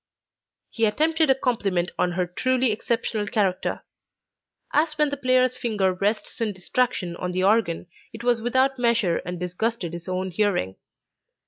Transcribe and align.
He 0.71 0.87
attempted 0.87 1.29
a 1.29 1.35
compliment 1.35 1.91
on 1.99 2.13
her 2.13 2.25
truly 2.25 2.71
exceptional 2.71 3.27
character. 3.27 3.83
As 4.73 4.97
when 4.97 5.09
the 5.11 5.15
player's 5.17 5.55
finger 5.55 5.93
rests 5.93 6.41
in 6.41 6.53
distraction 6.53 7.15
on 7.17 7.33
the 7.33 7.43
organ, 7.43 7.85
it 8.11 8.23
was 8.23 8.41
without 8.41 8.79
measure 8.79 9.17
and 9.17 9.39
disgusted 9.39 9.93
his 9.93 10.09
own 10.09 10.31
hearing. 10.31 10.77